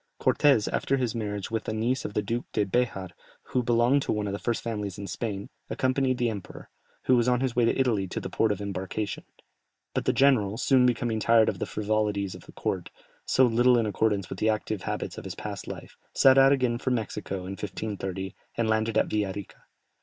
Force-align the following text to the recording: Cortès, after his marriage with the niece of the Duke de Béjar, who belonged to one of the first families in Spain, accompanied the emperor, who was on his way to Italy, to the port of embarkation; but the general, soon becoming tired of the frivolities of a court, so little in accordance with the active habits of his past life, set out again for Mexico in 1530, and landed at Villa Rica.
Cortès, 0.19 0.67
after 0.73 0.97
his 0.97 1.13
marriage 1.13 1.51
with 1.51 1.65
the 1.65 1.73
niece 1.73 2.05
of 2.05 2.15
the 2.15 2.23
Duke 2.23 2.45
de 2.53 2.65
Béjar, 2.65 3.11
who 3.49 3.61
belonged 3.61 4.01
to 4.01 4.11
one 4.11 4.25
of 4.25 4.33
the 4.33 4.39
first 4.39 4.63
families 4.63 4.97
in 4.97 5.05
Spain, 5.05 5.47
accompanied 5.69 6.17
the 6.17 6.31
emperor, 6.31 6.71
who 7.03 7.15
was 7.15 7.27
on 7.27 7.39
his 7.41 7.55
way 7.55 7.65
to 7.65 7.79
Italy, 7.79 8.07
to 8.07 8.19
the 8.19 8.27
port 8.27 8.51
of 8.51 8.59
embarkation; 8.61 9.23
but 9.93 10.05
the 10.05 10.11
general, 10.11 10.57
soon 10.57 10.87
becoming 10.87 11.19
tired 11.19 11.49
of 11.49 11.59
the 11.59 11.67
frivolities 11.67 12.33
of 12.33 12.49
a 12.49 12.51
court, 12.51 12.89
so 13.27 13.45
little 13.45 13.77
in 13.77 13.85
accordance 13.85 14.27
with 14.27 14.39
the 14.39 14.49
active 14.49 14.81
habits 14.81 15.19
of 15.19 15.23
his 15.23 15.35
past 15.35 15.67
life, 15.67 15.95
set 16.15 16.35
out 16.35 16.51
again 16.51 16.79
for 16.79 16.89
Mexico 16.89 17.35
in 17.45 17.51
1530, 17.51 18.33
and 18.57 18.67
landed 18.67 18.97
at 18.97 19.05
Villa 19.05 19.31
Rica. 19.35 19.65